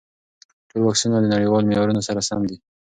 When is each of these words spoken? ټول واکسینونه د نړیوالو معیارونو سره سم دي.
ټول 0.69 0.81
واکسینونه 0.85 1.19
د 1.21 1.27
نړیوالو 1.35 1.67
معیارونو 1.69 2.01
سره 2.07 2.19
سم 2.29 2.41
دي. 2.49 2.57